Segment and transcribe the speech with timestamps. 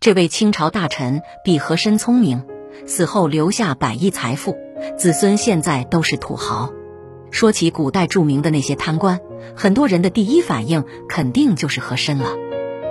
[0.00, 2.44] 这位清朝大臣比和珅聪明，
[2.86, 4.56] 死后留下百亿财富，
[4.96, 6.70] 子孙现在都是土豪。
[7.32, 9.18] 说起古代著名的那些贪官，
[9.56, 12.28] 很多人的第一反应肯定就是和珅了。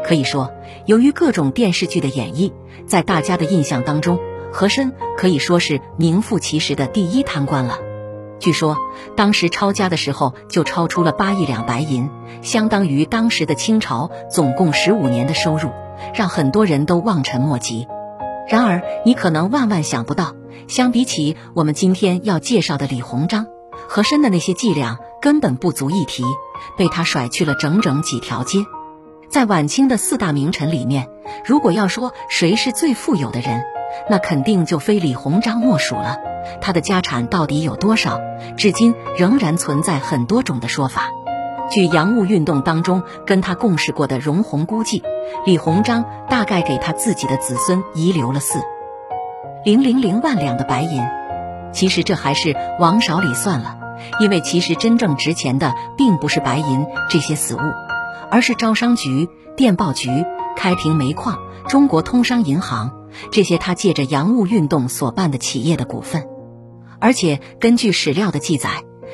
[0.04, 0.52] 可以说，
[0.86, 2.52] 由于各种电视剧的演绎，
[2.86, 4.20] 在大家的印象当中，
[4.52, 7.80] 和珅可以说是名副其实的第一贪官了。
[8.38, 8.78] 据说
[9.16, 12.10] 当时抄家的时候就超出了八亿两白银，
[12.42, 15.72] 相当于当时的清朝总共十五年的收入，
[16.14, 17.88] 让很多人都望尘莫及。
[18.48, 20.34] 然而，你可能万万想不到，
[20.68, 23.48] 相比起我们今天要介绍的李鸿章。
[23.90, 26.24] 和珅的那些伎俩根本不足一提，
[26.78, 28.66] 被他甩去了整整几条街。
[29.30, 31.08] 在晚清的四大名臣里面，
[31.46, 33.64] 如果要说谁是最富有的人，
[34.10, 36.18] 那肯定就非李鸿章莫属了。
[36.62, 38.20] 他的家产到底有多少？
[38.58, 41.10] 至今仍然存在很多种的说法。
[41.70, 45.04] 据洋务运动当中跟他共事过的荣闳估计，
[45.46, 48.60] 李鸿章大概给他自己的子孙遗留了四
[49.66, 51.04] 零零零万两的白银。
[51.74, 53.78] 其实这还是往少里算了，
[54.22, 57.60] 因为其实真正值钱的并不是白银这些死物，
[58.32, 59.28] 而是招商局、
[59.58, 60.10] 电报局、
[60.56, 62.94] 开平煤矿、中国通商银行
[63.32, 66.28] 这些他借着洋务运动所办的企业的股份。
[67.00, 68.70] 而且根据史料的记载，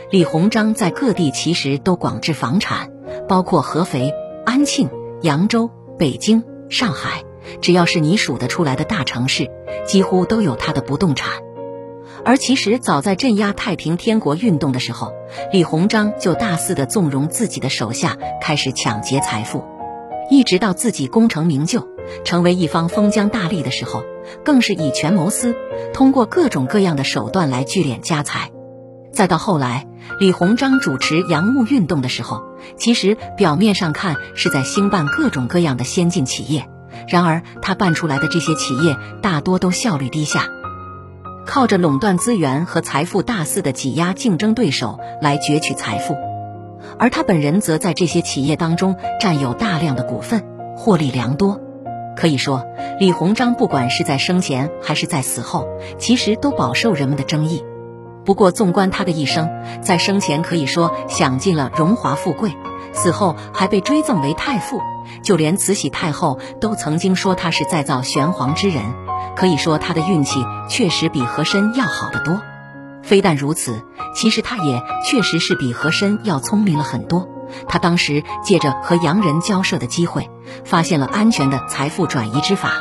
[0.09, 2.91] 李鸿章在各地其实都广置房产，
[3.27, 4.13] 包括合肥、
[4.45, 4.89] 安庆、
[5.21, 7.23] 扬州、北京、上海，
[7.61, 9.49] 只要是你数得出来的大城市，
[9.85, 11.41] 几乎都有他的不动产。
[12.25, 15.11] 而其实早在镇压太平天国运动的时候，
[15.51, 19.65] 李鸿章就大肆的纵容自己的手下开始抢劫财富，
[20.29, 21.85] 一直到自己功成名就，
[22.23, 24.03] 成为一方封疆大吏的时候，
[24.45, 25.53] 更是以权谋私，
[25.93, 28.52] 通过各种各样的手段来聚敛家财。
[29.13, 29.87] 再到后来，
[30.19, 32.43] 李鸿章主持洋务运动的时候，
[32.77, 36.67] 其实表面上看是在兴办各种各样的先进企业，
[37.07, 40.47] 然而他办出来的这些企业大多都效率低下。
[41.45, 46.15] 靠着垄断资源和财富大肆的挤压竞争对手来攫取财富，
[46.97, 50.43] 而他本人则在这些企业当中占有大量的股份，
[50.75, 51.61] 获利良多。
[52.15, 52.65] 可以说，
[52.99, 55.67] 李鸿章不管是在生前还是在死后，
[55.99, 57.63] 其实都饱受人们的争议。
[58.25, 59.49] 不过，纵观他的一生，
[59.81, 62.55] 在生前可以说享尽了荣华富贵，
[62.93, 64.81] 死后还被追赠为太傅，
[65.23, 68.83] 就连慈禧太后都曾经说他是再造玄黄之人。
[69.35, 72.41] 可以说，他的运气确实比和珅要好得多。
[73.01, 73.83] 非但如此，
[74.15, 77.27] 其实他也确实是比和珅要聪明了很多。
[77.67, 80.29] 他当时借着和洋人交涉的机会，
[80.63, 82.71] 发现了安全的财富转移之法。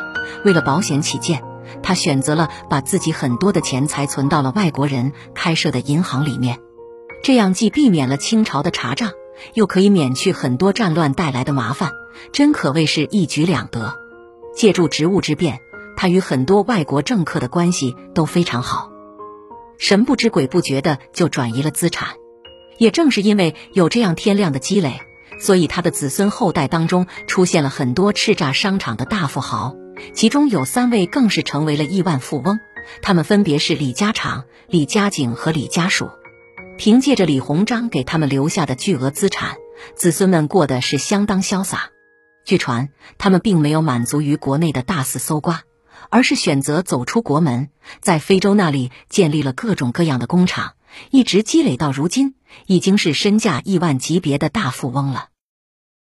[0.44, 1.42] 为了保险起见，
[1.82, 6.58] 他选择了把自己很多的钱财存到了外国人开设的银行里面。
[7.22, 9.12] 这样既避免了清朝的查账，
[9.54, 11.92] 又可以免去很多战乱带来的麻烦，
[12.32, 13.94] 真可谓是一举两得。
[14.54, 15.60] 借助职务之便。
[15.94, 18.90] 他与很多外国政客的关系都非常好，
[19.78, 22.08] 神不知鬼不觉的就转移了资产。
[22.78, 25.02] 也正是因为有这样天量的积累，
[25.38, 29.76] 所以他的子孙后代当中出现了很多叱咤商场的大富豪，
[30.14, 32.58] 其中有三位更是成为了亿万富翁。
[33.00, 36.10] 他们分别是李家常、李家景和李家属。
[36.78, 39.56] 凭借着李鸿章给他们留下的巨额资产，
[39.94, 41.90] 子孙们过得是相当潇洒。
[42.44, 45.62] 据传，他们并没有满足于国内的大肆搜刮。
[46.10, 47.70] 而是选择走出国门，
[48.00, 50.72] 在非洲那里建立了各种各样的工厂，
[51.10, 52.34] 一直积累到如今，
[52.66, 55.28] 已经是身价亿万级别的大富翁了。